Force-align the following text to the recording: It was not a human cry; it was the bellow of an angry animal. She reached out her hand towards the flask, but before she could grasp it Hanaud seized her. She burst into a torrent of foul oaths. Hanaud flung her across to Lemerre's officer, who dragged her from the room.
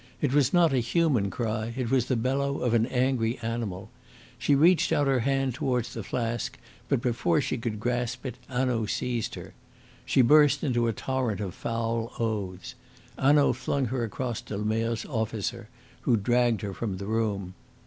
It 0.19 0.33
was 0.33 0.51
not 0.51 0.73
a 0.73 0.79
human 0.79 1.29
cry; 1.29 1.75
it 1.77 1.91
was 1.91 2.07
the 2.07 2.15
bellow 2.15 2.57
of 2.61 2.73
an 2.73 2.87
angry 2.87 3.37
animal. 3.43 3.91
She 4.39 4.55
reached 4.55 4.91
out 4.91 5.05
her 5.05 5.19
hand 5.19 5.53
towards 5.53 5.93
the 5.93 6.01
flask, 6.01 6.57
but 6.89 7.03
before 7.03 7.39
she 7.39 7.55
could 7.59 7.79
grasp 7.79 8.25
it 8.25 8.33
Hanaud 8.49 8.87
seized 8.87 9.35
her. 9.35 9.53
She 10.03 10.23
burst 10.23 10.63
into 10.63 10.87
a 10.87 10.91
torrent 10.91 11.39
of 11.39 11.53
foul 11.53 12.11
oaths. 12.17 12.73
Hanaud 13.19 13.53
flung 13.53 13.85
her 13.93 14.03
across 14.03 14.41
to 14.41 14.57
Lemerre's 14.57 15.05
officer, 15.05 15.69
who 16.01 16.17
dragged 16.17 16.61
her 16.61 16.73
from 16.73 16.97
the 16.97 17.05
room. 17.05 17.53